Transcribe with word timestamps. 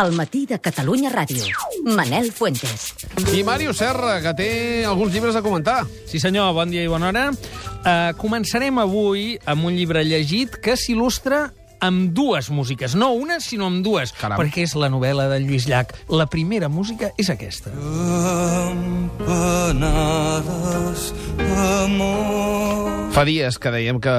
al 0.00 0.12
matí 0.16 0.46
de 0.48 0.56
Catalunya 0.58 1.10
Ràdio. 1.12 1.44
Manel 1.84 2.32
Fuentes. 2.32 2.94
I 3.36 3.42
Mario 3.44 3.74
Serra, 3.76 4.22
que 4.24 4.32
té 4.38 4.84
alguns 4.88 5.12
llibres 5.12 5.36
a 5.36 5.42
comentar. 5.44 5.84
Sí, 6.08 6.16
senyor, 6.22 6.54
bon 6.56 6.72
dia 6.72 6.80
i 6.86 6.88
bona 6.88 7.10
hora. 7.10 7.28
Uh, 7.30 8.16
començarem 8.16 8.80
avui 8.80 9.36
amb 9.44 9.68
un 9.68 9.76
llibre 9.76 10.00
llegit 10.08 10.56
que 10.64 10.72
s'il·lustra 10.80 11.50
amb 11.84 12.12
dues 12.16 12.48
músiques. 12.48 12.94
No 12.96 13.12
una, 13.12 13.40
sinó 13.44 13.66
amb 13.68 13.84
dues. 13.84 14.12
Caram. 14.16 14.40
Perquè 14.40 14.64
és 14.64 14.72
la 14.80 14.88
novel·la 14.92 15.28
de 15.34 15.38
Lluís 15.44 15.68
Llach. 15.68 15.92
La 16.08 16.24
primera 16.32 16.68
música 16.72 17.12
és 17.20 17.28
aquesta. 17.32 17.70
Campanades, 19.20 19.82
amor. 21.84 22.89
Fa 23.10 23.24
dies 23.26 23.58
que 23.58 23.72
dèiem 23.74 23.98
que 24.00 24.12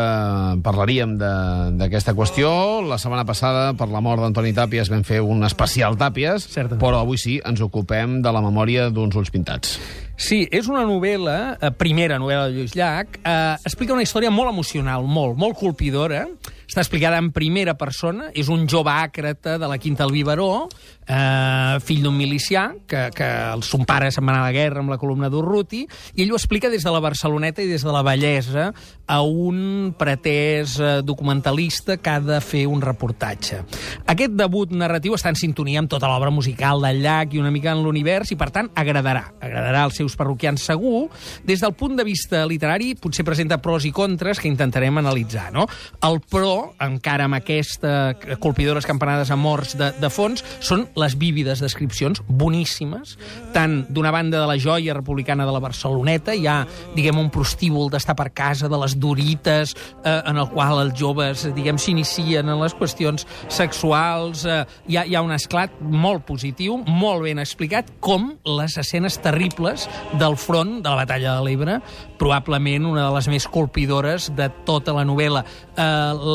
parlaríem 0.66 1.14
de- 1.18 1.71
d'aquesta 1.80 2.14
qüestió. 2.14 2.82
La 2.86 2.98
setmana 3.00 3.23
passada, 3.26 3.73
per 3.73 3.88
la 3.88 4.02
mort 4.02 4.21
d'Antoni 4.21 4.52
Tàpies, 4.54 4.90
vam 4.91 5.04
fer 5.08 5.21
un 5.21 5.44
especial 5.48 5.95
Tàpies, 5.98 6.44
Certament. 6.52 6.81
però 6.84 7.00
avui 7.00 7.17
sí, 7.17 7.40
ens 7.45 7.62
ocupem 7.62 8.22
de 8.22 8.31
la 8.31 8.41
memòria 8.41 8.90
d'uns 8.90 9.16
ulls 9.16 9.31
pintats. 9.31 9.80
Sí, 10.21 10.43
és 10.53 10.67
una 10.70 10.84
novel·la, 10.85 11.57
eh, 11.57 11.71
primera 11.73 12.20
novel·la 12.21 12.45
de 12.45 12.53
Lluís 12.53 12.75
Llach, 12.77 13.17
eh, 13.25 13.55
explica 13.66 13.95
una 13.95 14.03
història 14.05 14.30
molt 14.30 14.52
emocional, 14.52 15.07
molt, 15.09 15.34
molt 15.35 15.57
colpidora, 15.57 16.27
està 16.71 16.80
explicada 16.85 17.17
en 17.20 17.34
primera 17.35 17.73
persona, 17.75 18.30
és 18.31 18.47
un 18.47 18.67
jove 18.70 18.94
àcrata 18.94 19.57
de 19.59 19.67
la 19.67 19.77
Quinta 19.77 20.05
del 20.05 20.13
Biberó, 20.13 20.70
eh, 21.05 21.80
fill 21.84 22.05
d'un 22.05 22.16
milicià, 22.16 22.70
que, 22.88 23.09
que 23.11 23.27
el 23.27 23.63
son 23.67 23.84
pare 23.84 24.07
se'n 24.11 24.23
va 24.23 24.31
anar 24.31 24.45
a 24.45 24.52
la 24.52 24.55
guerra 24.55 24.80
amb 24.80 24.94
la 24.94 24.99
columna 25.02 25.27
d'Urruti, 25.27 25.81
i 26.16 26.23
ell 26.23 26.31
ho 26.31 26.39
explica 26.39 26.69
des 26.72 26.85
de 26.85 26.94
la 26.94 27.02
Barceloneta 27.03 27.66
i 27.66 27.67
des 27.67 27.83
de 27.83 27.91
la 27.91 28.03
bellesa 28.08 28.69
a 29.11 29.19
un 29.22 29.91
pretès 29.99 30.77
eh, 30.80 30.94
documentalista 31.03 31.97
que 31.97 32.13
ha 32.13 32.22
de 32.23 32.39
fer 32.39 32.63
un 32.72 32.80
reportatge. 32.80 33.59
Aquest 34.08 34.38
debut 34.39 34.72
narratiu 34.72 35.17
està 35.17 35.33
en 35.33 35.39
sintonia 35.41 35.83
amb 35.83 35.91
tota 35.91 36.08
l'obra 36.08 36.31
musical 36.31 36.80
del 36.85 37.03
Llach 37.03 37.35
i 37.35 37.44
una 37.44 37.52
mica 37.52 37.75
en 37.75 37.83
l'univers, 37.83 38.31
i 38.31 38.39
per 38.39 38.47
tant 38.56 38.72
agradarà. 38.80 39.25
Agradarà 39.41 39.83
als 39.89 40.00
seus 40.00 40.11
parroquians 40.20 40.64
segur. 40.66 41.08
Des 41.48 41.62
del 41.64 41.76
punt 41.78 41.98
de 41.98 42.06
vista 42.08 42.45
literari, 42.45 42.94
potser 42.95 43.26
presenta 43.28 43.62
pros 43.62 43.86
i 43.86 43.94
contres 43.95 44.40
que 44.40 44.50
intentarem 44.50 44.98
analitzar. 45.02 45.50
No? 45.53 45.68
El 46.08 46.22
pro, 46.22 46.73
encara 46.81 47.28
amb 47.30 47.40
aquesta 47.40 48.12
colpidores 48.40 48.86
campanades 48.86 49.31
a 49.31 49.38
morts 49.38 49.76
de, 49.78 49.92
de 50.00 50.09
fons, 50.12 50.44
són 50.64 50.86
les 51.00 51.16
vívides 51.20 51.62
descripcions, 51.64 52.22
boníssimes, 52.28 53.18
tant 53.56 53.81
d'una 53.90 54.12
banda 54.14 54.42
de 54.42 54.48
la 54.50 54.58
joia 54.62 54.95
republicana 54.98 55.45
de 55.48 55.53
la 55.53 55.62
Barceloneta, 55.64 56.36
hi 56.36 56.48
ha, 56.50 56.62
diguem, 56.96 57.20
un 57.22 57.31
prostíbul 57.34 57.92
d'estar 57.94 58.16
per 58.20 58.30
casa, 58.36 58.70
de 58.72 58.80
les 58.81 58.98
dorites, 59.00 59.75
eh, 60.03 60.18
en 60.18 60.42
el 60.42 60.50
qual 60.52 60.81
els 60.84 60.98
joves, 60.98 61.46
diguem, 61.56 61.80
s'inicien 61.81 62.50
en 62.50 62.62
les 62.62 62.75
qüestions 62.78 63.28
sexuals, 63.52 64.46
eh, 64.46 64.64
hi, 64.88 64.98
ha, 64.98 65.06
hi 65.06 65.18
ha 65.18 65.23
un 65.25 65.36
esclat 65.36 65.80
molt 65.81 66.25
positiu, 66.28 66.80
molt 66.88 67.25
ben 67.28 67.42
explicat, 67.42 67.92
com 68.00 68.31
les 68.58 68.78
escenes 68.81 69.20
terribles 69.22 69.88
del 70.20 70.38
front 70.38 70.80
de 70.81 70.89
la 70.89 71.00
batalla 71.03 71.36
de 71.38 71.45
l'Ebre, 71.45 71.78
probablement 72.20 72.86
una 72.89 73.08
de 73.08 73.16
les 73.16 73.30
més 73.31 73.47
colpidores 73.50 74.30
de 74.38 74.50
tota 74.67 74.95
la 74.95 75.06
novel·la. 75.08 75.44
Eh, 75.72 75.86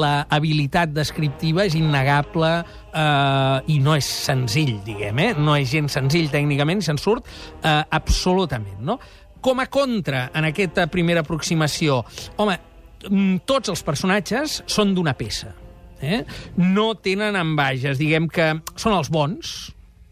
la 0.03 0.15
habilitat 0.33 0.95
descriptiva 0.95 1.67
és 1.67 1.77
innegable 1.79 2.53
eh, 2.61 3.73
i 3.73 3.79
no 3.83 3.97
és 3.99 4.09
senzill, 4.27 4.79
diguem, 4.87 5.23
eh? 5.23 5.31
no 5.39 5.57
és 5.59 5.71
gens 5.73 5.99
senzill 5.99 6.31
tècnicament, 6.33 6.83
se'n 6.85 7.01
surt 7.01 7.27
eh, 7.27 7.83
absolutament, 7.91 8.81
no? 8.87 8.99
Com 9.47 9.61
a 9.63 9.69
contra, 9.71 10.31
en 10.35 10.49
aquesta 10.49 10.89
primera 10.91 11.23
aproximació, 11.23 12.01
home, 12.43 12.57
mm, 13.07 13.45
tots 13.47 13.71
els 13.71 13.85
personatges 13.87 14.63
són 14.67 14.95
d'una 14.97 15.15
peça. 15.15 15.53
Eh? 16.03 16.25
No 16.61 16.91
tenen 17.01 17.39
ambages, 17.39 17.97
diguem 18.01 18.27
que 18.29 18.51
són 18.75 18.97
els 18.97 19.09
bons, 19.13 19.55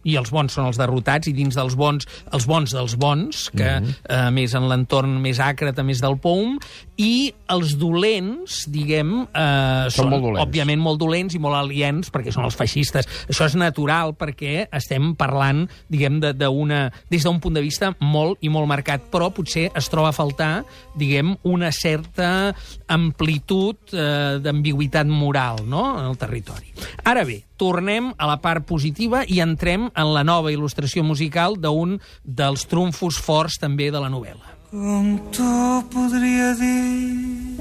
i 0.05 0.17
els 0.21 0.31
bons 0.35 0.53
són 0.53 0.69
els 0.69 0.81
derrotats, 0.81 1.29
i 1.29 1.35
dins 1.37 1.57
dels 1.57 1.77
bons, 1.81 2.07
els 2.33 2.47
bons 2.51 2.75
dels 2.77 2.97
bons, 3.01 3.49
que 3.55 3.81
mm 3.81 3.85
-hmm. 3.85 3.95
eh, 4.09 4.31
més 4.31 4.55
en 4.55 4.69
l'entorn 4.69 5.21
més 5.21 5.41
àcrata, 5.41 5.83
més 5.83 6.01
del 6.01 6.19
POUM, 6.19 6.59
i 6.97 7.33
els 7.51 7.73
dolents, 7.79 8.65
diguem, 8.71 9.27
eh, 9.35 9.87
Són 9.91 10.11
molt 10.11 10.23
dolents. 10.23 10.47
òbviament 10.47 10.79
molt 10.81 11.01
dolents 11.01 11.35
i 11.35 11.41
molt 11.43 11.57
aliens, 11.57 12.11
perquè 12.13 12.31
són 12.31 12.45
els 12.45 12.55
feixistes. 12.55 13.09
Això 13.29 13.47
és 13.47 13.57
natural, 13.57 14.15
perquè 14.15 14.69
estem 14.73 15.15
parlant, 15.17 15.69
diguem, 15.91 16.21
de- 16.21 16.33
d'una 16.33 16.93
des 17.11 17.23
d'un 17.25 17.41
punt 17.41 17.55
de 17.55 17.61
vista 17.61 17.97
molt 18.01 18.39
i 18.43 18.49
molt 18.49 18.69
marcat, 18.69 19.11
però 19.11 19.33
potser 19.35 19.71
es 19.75 19.89
troba 19.89 20.09
a 20.11 20.13
faltar, 20.13 20.65
diguem, 20.95 21.37
una 21.43 21.73
certa 21.73 22.55
amplitud 22.87 23.77
eh, 23.93 24.39
d'ambigüitat 24.41 25.07
moral, 25.07 25.65
no?, 25.67 25.99
en 25.99 26.07
el 26.07 26.17
territori. 26.17 26.73
Ara 27.05 27.25
bé, 27.25 27.43
tornem 27.57 28.13
a 28.17 28.27
la 28.27 28.41
part 28.41 28.65
positiva 28.67 29.25
i 29.27 29.41
entrem 29.41 29.91
en 29.95 30.15
la 30.15 30.23
nova 30.25 30.53
il·lustració 30.53 31.03
musical 31.03 31.57
d'un 31.61 31.99
dels 32.25 32.67
trumfos 32.71 33.19
forts 33.19 33.59
també 33.59 33.91
de 33.91 34.01
la 34.01 34.11
novel·la. 34.11 34.53
Com 34.71 35.19
t'ho 35.35 35.83
podria 35.93 36.55
dir 36.59 37.59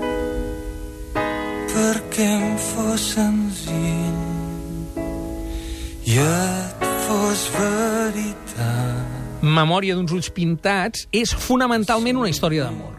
perquè 1.73 2.25
em 2.25 2.55
fos 2.61 3.05
senzill 3.15 4.19
i 6.07 6.17
et 6.21 6.85
fos 7.05 7.45
veritat. 7.57 9.21
Memòria 9.43 9.97
d'uns 9.97 10.13
ulls 10.15 10.29
pintats 10.33 11.07
és 11.11 11.33
fonamentalment 11.35 12.21
una 12.21 12.31
història 12.31 12.69
d'amor. 12.69 12.93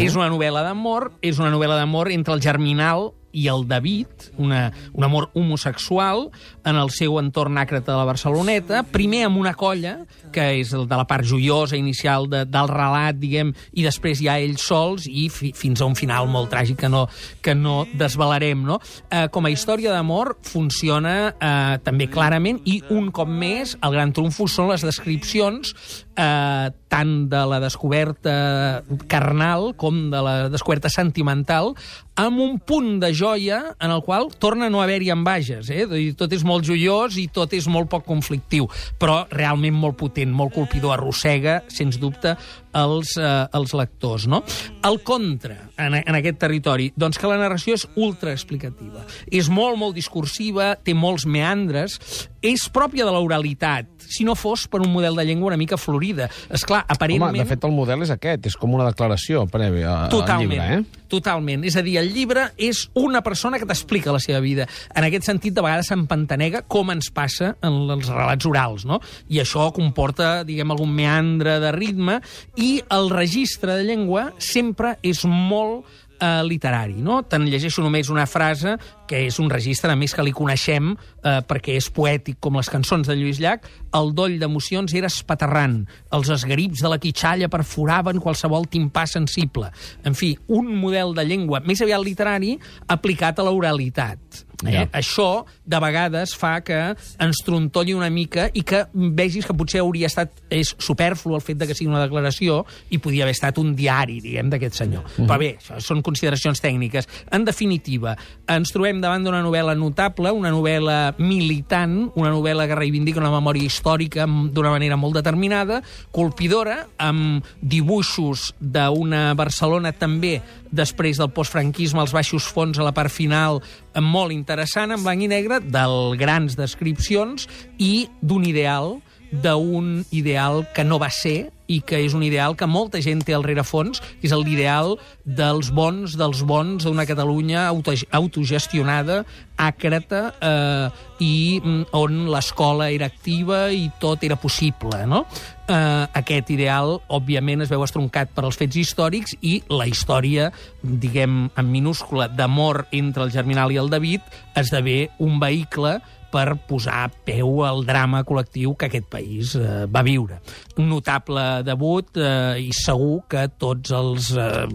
És 0.00 0.16
una 0.16 0.30
novel·la 0.32 0.62
d'amor, 0.64 1.10
és 1.20 1.38
una 1.38 1.50
novel·la 1.52 1.76
d'amor 1.76 2.08
entre 2.14 2.32
el 2.34 2.40
Germinal 2.40 3.10
i 3.36 3.46
el 3.52 3.66
David, 3.68 4.08
una, 4.40 4.72
un 4.96 5.04
amor 5.04 5.28
homosexual 5.34 6.30
en 6.64 6.78
el 6.80 6.90
seu 6.94 7.18
entorn 7.20 7.58
àcrata 7.60 7.92
de 7.92 7.98
la 7.98 8.06
Barceloneta, 8.08 8.80
primer 8.88 9.26
amb 9.26 9.40
una 9.42 9.52
colla, 9.58 9.98
que 10.32 10.46
és 10.60 10.72
el 10.76 10.86
de 10.88 10.96
la 10.96 11.04
part 11.08 11.26
joiosa 11.28 11.76
inicial 11.76 12.30
de, 12.32 12.44
del 12.48 12.72
relat, 12.72 13.18
diguem, 13.20 13.52
i 13.76 13.84
després 13.84 14.22
ja 14.24 14.38
ells 14.40 14.64
sols, 14.64 15.06
i 15.06 15.28
fi, 15.32 15.52
fins 15.56 15.84
a 15.84 15.90
un 15.90 15.98
final 15.98 16.30
molt 16.32 16.50
tràgic 16.52 16.80
que 16.80 16.90
no, 16.92 17.04
que 17.44 17.54
no 17.54 17.82
desvelarem, 17.92 18.64
no? 18.64 18.80
Eh, 19.10 19.26
com 19.32 19.44
a 19.44 19.52
història 19.52 19.92
d'amor 19.92 20.36
funciona 20.46 21.16
eh, 21.36 21.76
també 21.84 22.08
clarament, 22.12 22.62
i 22.64 22.80
un 22.96 23.12
cop 23.12 23.28
més, 23.28 23.76
el 23.84 23.98
gran 23.98 24.16
trumfo 24.16 24.48
són 24.48 24.72
les 24.72 24.84
descripcions 24.86 25.76
eh, 26.16 26.70
tant 26.88 27.14
de 27.30 27.42
la 27.50 27.60
descoberta 27.60 28.82
carnal 29.10 29.72
com 29.76 30.06
de 30.10 30.22
la 30.22 30.34
descoberta 30.52 30.90
sentimental, 30.92 31.74
amb 32.16 32.40
un 32.40 32.56
punt 32.58 32.96
de 33.02 33.12
joia 33.14 33.60
en 33.76 33.92
el 33.92 34.02
qual 34.02 34.30
torna 34.40 34.66
a 34.66 34.72
no 34.72 34.80
haver-hi 34.82 35.10
ambages. 35.12 35.68
Eh? 35.70 35.84
Tot 36.16 36.32
és 36.32 36.44
molt 36.48 36.64
joiós 36.64 37.18
i 37.20 37.26
tot 37.28 37.52
és 37.56 37.68
molt 37.68 37.90
poc 37.92 38.06
conflictiu, 38.08 38.70
però 38.98 39.24
realment 39.30 39.76
molt 39.76 39.98
potent, 40.00 40.32
molt 40.32 40.54
colpidor, 40.56 40.96
arrossega, 40.96 41.60
sens 41.68 42.00
dubte, 42.00 42.36
els, 42.76 43.16
eh, 43.20 43.32
els 43.56 43.74
lectors. 43.76 44.26
No? 44.30 44.42
El 44.86 45.00
contra 45.06 45.58
en, 45.76 45.98
en 45.98 46.18
aquest 46.18 46.40
territori, 46.42 46.90
doncs 46.96 47.20
que 47.20 47.30
la 47.30 47.38
narració 47.40 47.76
és 47.76 47.86
ultra 47.96 48.32
explicativa. 48.34 49.04
És 49.30 49.50
molt, 49.52 49.78
molt 49.80 49.96
discursiva, 49.96 50.74
té 50.76 50.94
molts 50.96 51.26
meandres, 51.26 51.98
és 52.46 52.68
pròpia 52.72 53.06
de 53.06 53.14
l'oralitat, 53.14 53.88
si 54.06 54.24
no 54.26 54.36
fos 54.38 54.66
per 54.70 54.80
un 54.84 54.92
model 54.92 55.16
de 55.18 55.24
llengua 55.26 55.50
una 55.50 55.58
mica 55.60 55.78
florida. 55.80 56.28
És 56.52 56.64
clar, 56.66 56.84
aparentment... 56.86 57.32
Home, 57.34 57.42
de 57.42 57.50
fet, 57.50 57.66
el 57.66 57.74
model 57.74 58.06
és 58.06 58.12
aquest, 58.14 58.46
és 58.52 58.56
com 58.60 58.76
una 58.76 58.86
declaració 58.88 59.46
prèvia 59.50 60.06
al 60.06 60.44
llibre, 60.44 60.68
eh? 60.76 61.05
Totalment. 61.10 61.64
És 61.66 61.76
a 61.76 61.84
dir, 61.86 61.96
el 62.00 62.12
llibre 62.14 62.48
és 62.56 62.86
una 62.98 63.22
persona 63.26 63.60
que 63.60 63.68
t'explica 63.68 64.14
la 64.14 64.22
seva 64.22 64.40
vida. 64.44 64.68
En 64.94 65.06
aquest 65.06 65.28
sentit, 65.28 65.54
de 65.56 65.64
vegades 65.64 65.90
s'empantanega 65.90 66.64
com 66.68 66.90
ens 66.94 67.10
passa 67.14 67.54
en 67.64 67.84
els 67.94 68.08
relats 68.12 68.48
orals, 68.48 68.86
no? 68.88 69.00
I 69.32 69.40
això 69.42 69.70
comporta, 69.76 70.40
diguem, 70.46 70.72
algun 70.74 70.92
meandre 70.96 71.58
de 71.62 71.72
ritme, 71.76 72.20
i 72.56 72.80
el 72.92 73.10
registre 73.12 73.78
de 73.78 73.86
llengua 73.86 74.30
sempre 74.42 74.96
és 75.06 75.24
molt 75.26 75.86
eh, 76.20 76.42
literari, 76.44 77.00
no? 77.02 77.20
Te'n 77.28 77.46
llegeixo 77.50 77.84
només 77.84 78.10
una 78.12 78.26
frase 78.28 78.76
que 79.08 79.26
és 79.28 79.38
un 79.42 79.50
registre, 79.52 79.92
a 79.92 79.98
més, 79.98 80.14
que 80.14 80.24
li 80.24 80.34
coneixem 80.34 80.94
eh, 81.26 81.40
perquè 81.46 81.76
és 81.80 81.88
poètic, 81.92 82.38
com 82.40 82.58
les 82.58 82.70
cançons 82.70 83.08
de 83.08 83.16
Lluís 83.18 83.40
Llach, 83.42 83.66
el 83.98 84.12
doll 84.16 84.38
d'emocions 84.40 84.94
era 84.96 85.10
espaterrant, 85.10 85.80
els 86.14 86.30
esgarips 86.32 86.84
de 86.84 86.92
la 86.92 87.00
quitxalla 87.02 87.50
perforaven 87.52 88.22
qualsevol 88.22 88.68
timpà 88.70 89.06
sensible. 89.10 89.72
En 90.06 90.14
fi, 90.18 90.34
un 90.46 90.70
model 90.80 91.14
de 91.16 91.26
llengua 91.26 91.62
més 91.66 91.82
aviat 91.82 92.04
literari 92.04 92.56
aplicat 92.92 93.40
a 93.40 93.46
l'oralitat. 93.48 94.44
Eh? 94.64 94.72
Ja. 94.72 94.84
Això, 94.96 95.44
de 95.68 95.80
vegades, 95.82 96.32
fa 96.38 96.54
que 96.64 96.78
ens 96.94 97.42
trontolli 97.44 97.94
una 97.96 98.08
mica 98.12 98.46
i 98.56 98.62
que 98.66 98.86
vegis 98.94 99.46
que 99.48 99.56
potser 99.56 99.82
hauria 99.82 100.08
estat... 100.08 100.32
És 100.52 100.72
superflu 100.80 101.34
el 101.36 101.42
fet 101.44 101.58
de 101.60 101.66
que 101.68 101.74
sigui 101.76 101.90
una 101.90 102.04
declaració 102.04 102.60
i 102.94 103.00
podia 103.02 103.26
haver 103.26 103.34
estat 103.36 103.58
un 103.60 103.74
diari, 103.76 104.20
diguem, 104.24 104.48
d'aquest 104.52 104.78
senyor. 104.78 105.02
Mm 105.04 105.12
-hmm. 105.16 105.28
Però 105.28 105.38
bé, 105.38 105.50
això 105.58 105.80
són 105.80 106.02
consideracions 106.02 106.62
tècniques. 106.62 107.08
En 107.30 107.44
definitiva, 107.44 108.16
ens 108.48 108.72
trobem 108.72 109.00
davant 109.00 109.24
d'una 109.24 109.42
novel·la 109.42 109.76
notable, 109.76 110.30
una 110.30 110.50
novel·la 110.50 111.15
militant, 111.18 112.10
una 112.14 112.32
novel·la 112.34 112.66
que 112.68 112.78
reivindica 112.78 113.22
una 113.22 113.32
memòria 113.32 113.66
històrica 113.66 114.26
d'una 114.26 114.72
manera 114.74 114.98
molt 115.00 115.16
determinada, 115.18 115.80
colpidora, 116.14 116.82
amb 116.98 117.46
dibuixos 117.62 118.50
d'una 118.60 119.30
Barcelona 119.38 119.94
també 119.96 120.40
després 120.76 121.20
del 121.20 121.32
postfranquisme, 121.32 122.02
als 122.02 122.14
baixos 122.14 122.46
fons, 122.52 122.78
a 122.78 122.86
la 122.86 122.94
part 122.96 123.12
final, 123.12 123.62
molt 124.02 124.34
interessant, 124.34 124.92
en 124.92 125.02
blanc 125.02 125.24
i 125.24 125.30
negre, 125.30 125.60
del 125.64 126.16
grans 126.20 126.58
descripcions 126.58 127.48
i 127.78 128.08
d'un 128.20 128.44
ideal 128.44 128.96
d'un 129.30 130.04
ideal 130.10 130.64
que 130.74 130.84
no 130.84 130.98
va 131.02 131.10
ser 131.10 131.50
i 131.66 131.80
que 131.82 131.98
és 132.04 132.14
un 132.14 132.22
ideal 132.22 132.54
que 132.58 132.68
molta 132.70 133.00
gent 133.02 133.24
té 133.26 133.34
al 133.34 133.44
rerefons, 133.46 134.00
que 134.20 134.28
és 134.28 134.34
l'ideal 134.34 134.96
dels 135.24 135.72
bons, 135.74 136.14
dels 136.18 136.44
bons 136.46 136.86
d'una 136.86 137.06
Catalunya 137.08 137.66
auto 137.66 137.94
autogestionada, 138.14 139.24
àcrata, 139.56 140.22
eh, 140.38 140.88
i 141.18 141.60
mm, 141.62 141.90
on 141.96 142.26
l'escola 142.30 142.90
era 142.92 143.08
activa 143.08 143.66
i 143.72 143.88
tot 144.00 144.22
era 144.22 144.36
possible, 144.36 145.06
no? 145.08 145.24
Eh, 145.66 146.06
aquest 146.20 146.52
ideal, 146.54 147.00
òbviament, 147.08 147.64
es 147.64 147.72
veu 147.72 147.82
estroncat 147.82 148.30
per 148.34 148.44
als 148.44 148.58
fets 148.60 148.78
històrics 148.78 149.34
i 149.40 149.58
la 149.72 149.88
història, 149.90 150.52
diguem, 150.82 151.48
en 151.56 151.72
minúscula, 151.72 152.28
d'amor 152.28 152.84
entre 152.94 153.26
el 153.26 153.32
Germinal 153.34 153.74
i 153.74 153.80
el 153.82 153.90
David, 153.90 154.22
esdevé 154.54 155.08
un 155.18 155.40
vehicle 155.42 155.98
per 156.32 156.56
posar 156.68 157.06
peu 157.26 157.62
al 157.66 157.84
drama 157.86 158.22
col·lectiu 158.26 158.74
que 158.78 158.88
aquest 158.88 159.08
país 159.12 159.54
eh, 159.58 159.84
va 159.90 160.04
viure. 160.06 160.40
Un 160.80 160.90
notable 160.90 161.62
debut 161.66 162.18
eh, 162.20 162.58
i 162.62 162.72
segur 162.76 163.22
que 163.30 163.46
tots 163.58 163.94
els 163.96 164.32
eh, 164.36 164.66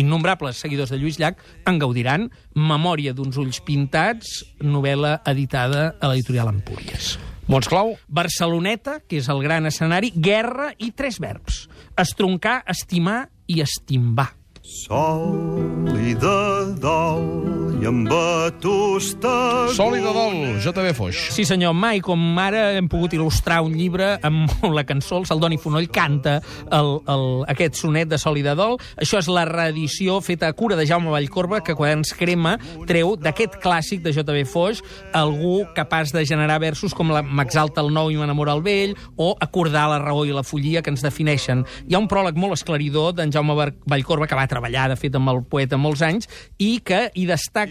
innombrables 0.00 0.60
seguidors 0.64 0.92
de 0.92 1.00
Lluís 1.00 1.20
Llach 1.20 1.40
en 1.68 1.80
gaudiran. 1.80 2.28
Memòria 2.58 3.14
d'uns 3.14 3.38
ulls 3.40 3.62
pintats, 3.64 4.42
novel·la 4.62 5.20
editada 5.30 5.92
a 6.00 6.12
l'editorial 6.12 6.52
Empúries. 6.52 7.16
Montesclau? 7.48 7.94
Barceloneta, 8.12 8.98
que 9.08 9.22
és 9.22 9.28
el 9.32 9.40
gran 9.40 9.64
escenari, 9.70 10.12
guerra 10.12 10.74
i 10.76 10.90
tres 10.92 11.16
verbs. 11.22 11.64
Estroncar, 11.96 12.60
estimar 12.68 13.22
i 13.48 13.62
estimbar. 13.64 14.34
Sol 14.68 15.88
i 15.96 16.12
de 16.20 16.40
dol 16.82 17.57
i 17.78 17.86
amb 17.86 18.10
atusta... 18.10 19.30
Sol 19.76 19.94
i 19.94 20.00
de 20.02 20.10
dol, 20.10 20.38
JB 20.62 20.90
Foix. 20.96 21.18
Sí, 21.30 21.44
senyor, 21.46 21.76
mai 21.78 22.00
com 22.02 22.18
ara 22.42 22.72
hem 22.74 22.88
pogut 22.90 23.12
il·lustrar 23.14 23.60
un 23.62 23.76
llibre 23.78 24.16
amb 24.26 24.50
la 24.74 24.82
cançó, 24.86 25.20
el 25.20 25.28
Saldoni 25.28 25.60
Fonoll 25.62 25.86
canta 25.94 26.38
el, 26.74 26.90
el, 27.06 27.26
aquest 27.52 27.78
sonet 27.78 28.10
de 28.10 28.18
Sol 28.18 28.40
i 28.40 28.42
de 28.42 28.56
Dol. 28.58 28.74
Això 28.98 29.20
és 29.22 29.28
la 29.30 29.44
reedició 29.46 30.16
feta 30.24 30.50
a 30.50 30.56
cura 30.58 30.78
de 30.78 30.86
Jaume 30.90 31.12
Vallcorba, 31.12 31.60
que 31.62 31.76
Quaderns 31.78 32.10
Crema 32.18 32.56
treu 32.88 33.14
d'aquest 33.20 33.60
clàssic 33.62 34.02
de 34.02 34.14
JB 34.16 34.42
Foix 34.50 34.82
algú 35.14 35.60
capaç 35.76 36.10
de 36.16 36.24
generar 36.26 36.58
versos 36.64 36.96
com 36.96 37.14
la 37.14 37.22
M'exalta 37.22 37.84
el 37.84 37.92
nou 37.94 38.10
i 38.10 38.18
m'enamora 38.18 38.56
el 38.58 38.64
vell, 38.66 38.96
o 39.14 39.36
acordar 39.44 39.86
la 39.92 40.00
raó 40.02 40.26
i 40.26 40.34
la 40.34 40.42
follia 40.46 40.82
que 40.82 40.90
ens 40.90 41.04
defineixen. 41.06 41.62
Hi 41.86 41.94
ha 41.94 42.02
un 42.02 42.10
pròleg 42.10 42.38
molt 42.40 42.58
esclaridor 42.58 43.14
d'en 43.14 43.30
Jaume 43.34 43.54
Vallcorba, 43.54 44.26
que 44.26 44.38
va 44.38 44.50
treballar, 44.50 44.88
de 44.90 44.98
fet, 44.98 45.14
amb 45.14 45.30
el 45.30 45.44
poeta 45.46 45.78
molts 45.78 46.02
anys, 46.02 46.26
i 46.58 46.80
que 46.82 47.06
hi 47.14 47.28
destaca 47.28 47.67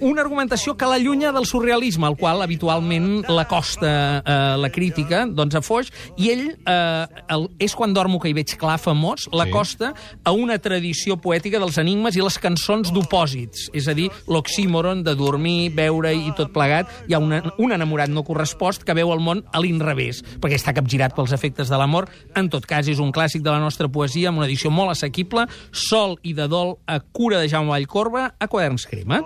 una 0.00 0.22
argumentació 0.22 0.76
que 0.78 0.86
l'allunya 0.86 1.32
del 1.34 1.46
surrealisme, 1.46 2.06
al 2.06 2.16
qual 2.16 2.42
habitualment 2.42 3.24
l'acosta 3.28 3.90
eh, 4.22 4.36
la 4.60 4.70
crítica, 4.70 5.24
doncs 5.26 5.58
a 5.58 5.62
Foix, 5.64 5.90
i 6.16 6.30
ell, 6.32 6.44
eh, 6.54 7.22
el, 7.34 7.48
és 7.62 7.74
quan 7.74 7.94
dormo 7.94 8.20
que 8.22 8.30
hi 8.30 8.36
veig 8.36 8.54
clar 8.60 8.78
famós, 8.78 9.28
l'acosta 9.34 9.92
a 10.22 10.34
una 10.34 10.58
tradició 10.62 11.18
poètica 11.18 11.58
dels 11.58 11.78
enigmes 11.82 12.16
i 12.16 12.22
les 12.22 12.38
cançons 12.42 12.92
d'opòsits, 12.94 13.68
és 13.74 13.88
a 13.90 13.96
dir, 13.98 14.08
l'oxímoron 14.30 15.02
de 15.06 15.16
dormir, 15.18 15.72
veure 15.74 16.14
i 16.14 16.32
tot 16.38 16.52
plegat. 16.54 16.90
Hi 17.08 17.16
ha 17.16 17.22
una, 17.22 17.42
un 17.58 17.74
enamorat 17.74 18.12
no 18.12 18.24
correspost 18.26 18.86
que 18.86 18.96
veu 18.96 19.12
el 19.14 19.22
món 19.24 19.42
a 19.52 19.62
l'inrevés, 19.62 20.22
perquè 20.38 20.58
està 20.58 20.74
capgirat 20.76 21.16
pels 21.16 21.34
efectes 21.34 21.72
de 21.72 21.80
l'amor. 21.80 22.08
En 22.38 22.50
tot 22.52 22.66
cas, 22.68 22.88
és 22.88 23.02
un 23.02 23.12
clàssic 23.14 23.42
de 23.42 23.50
la 23.50 23.62
nostra 23.62 23.90
poesia, 23.90 24.30
amb 24.30 24.42
una 24.42 24.48
edició 24.48 24.70
molt 24.70 24.94
assequible, 24.94 25.48
sol 25.72 26.18
i 26.22 26.36
de 26.38 26.48
dol 26.50 26.76
a 26.86 27.00
cura 27.02 27.42
de 27.42 27.50
Jaume 27.50 27.74
Vallcorba, 27.74 28.30
a 28.38 28.48
Quaderns 28.48 28.86
Crema. 28.88 29.22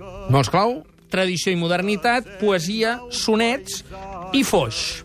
Montesclau? 0.00 0.82
Tradició 1.12 1.52
i 1.54 1.58
modernitat, 1.58 2.26
poesia, 2.40 2.98
sonets 3.14 3.82
i 4.34 4.42
foix. 4.46 5.04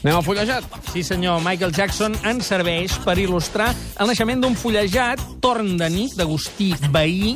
Anem 0.00 0.16
al 0.16 0.24
fullejat? 0.24 0.64
Sí, 0.94 1.02
senyor, 1.04 1.42
Michael 1.44 1.74
Jackson 1.76 2.14
ens 2.24 2.46
serveix 2.48 2.94
per 3.04 3.18
il·lustrar 3.20 3.68
el 4.00 4.08
naixement 4.08 4.40
d'un 4.40 4.56
fullejat, 4.56 5.20
Torn 5.44 5.74
de 5.80 5.90
nit, 5.92 6.14
d'Agustí 6.16 6.70
Bahí, 6.94 7.34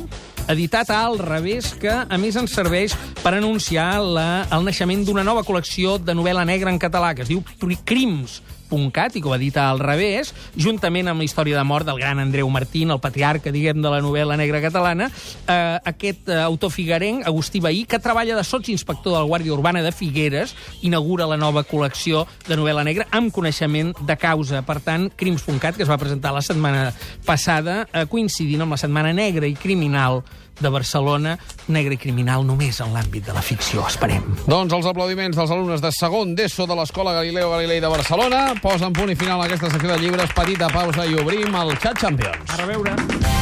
editat 0.49 0.89
a 0.89 1.03
Al 1.05 1.19
revés, 1.21 1.73
que 1.77 1.93
a 1.93 2.17
més 2.21 2.37
ens 2.41 2.55
serveix 2.57 2.95
per 3.21 3.35
anunciar 3.35 3.99
la, 4.01 4.47
el 4.49 4.65
naixement 4.65 5.05
d'una 5.05 5.25
nova 5.27 5.45
col·lecció 5.45 5.99
de 6.01 6.17
novel·la 6.17 6.45
negra 6.47 6.73
en 6.73 6.81
català, 6.81 7.13
que 7.13 7.25
es 7.25 7.29
diu 7.29 7.43
Crims, 7.85 8.41
.cat 8.69 9.15
i 9.15 9.21
que 9.21 9.29
ho 9.29 9.35
edita 9.35 9.69
al 9.69 9.79
revés, 9.79 10.33
juntament 10.57 11.09
amb 11.11 11.21
la 11.21 11.27
història 11.27 11.57
de 11.57 11.63
mort 11.67 11.87
del 11.87 11.99
gran 11.99 12.19
Andreu 12.19 12.49
Martín, 12.49 12.91
el 12.91 13.01
patriarca, 13.03 13.53
diguem, 13.53 13.81
de 13.81 13.91
la 13.91 14.01
novel·la 14.03 14.37
negra 14.39 14.61
catalana, 14.63 15.09
eh, 15.47 15.79
aquest 15.85 16.29
eh, 16.29 16.39
autor 16.41 16.71
figuerenc, 16.71 17.25
Agustí 17.27 17.59
Bahí, 17.59 17.85
que 17.85 17.99
treballa 17.99 18.35
de 18.35 18.43
sotsinspector 18.43 19.13
de 19.13 19.19
la 19.19 19.25
Guàrdia 19.25 19.53
Urbana 19.53 19.83
de 19.83 19.91
Figueres, 19.91 20.55
inaugura 20.81 21.29
la 21.29 21.37
nova 21.37 21.65
col·lecció 21.67 22.25
de 22.47 22.57
novel·la 22.57 22.85
negra 22.87 23.09
amb 23.11 23.33
coneixement 23.33 23.93
de 24.01 24.17
causa. 24.17 24.63
Per 24.65 24.79
tant, 24.85 25.09
Crims.cat, 25.15 25.75
que 25.75 25.85
es 25.85 25.91
va 25.91 26.01
presentar 26.01 26.33
la 26.35 26.45
setmana 26.45 26.89
passada, 27.25 27.85
eh, 27.91 28.05
coincidint 28.09 28.65
amb 28.65 28.75
la 28.75 28.81
Setmana 28.81 29.13
Negra 29.13 29.47
i 29.47 29.55
Criminal 29.55 30.23
de 30.59 30.69
Barcelona, 30.69 31.35
negre 31.67 31.97
i 31.97 31.99
criminal 31.99 32.45
només 32.47 32.79
en 32.83 32.93
l'àmbit 32.95 33.25
de 33.27 33.35
la 33.35 33.43
ficció, 33.43 33.83
esperem. 33.89 34.23
Doncs 34.47 34.73
els 34.77 34.87
aplaudiments 34.87 35.35
dels 35.37 35.51
alumnes 35.51 35.83
de 35.83 35.91
segon 35.95 36.35
d'ESO 36.37 36.67
de 36.69 36.77
l'Escola 36.79 37.15
Galileo 37.17 37.51
Galilei 37.51 37.81
de 37.83 37.91
Barcelona 37.91 38.45
posen 38.61 38.93
punt 38.93 39.11
i 39.11 39.15
final 39.19 39.41
a 39.41 39.47
aquesta 39.49 39.69
secció 39.69 39.93
de 39.93 40.01
llibres. 40.03 40.33
Petita 40.35 40.69
pausa 40.73 41.05
i 41.05 41.17
obrim 41.21 41.55
el 41.61 41.77
Chat 41.79 41.99
Champions. 42.01 42.53
A 42.53 42.61
reveure. 42.63 43.34